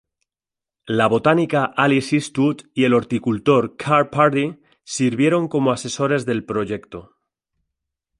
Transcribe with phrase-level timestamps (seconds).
[0.87, 7.17] La botánica Alice Eastwood y el horticultor Carl Purdy sirvieron como asesores del proyecto.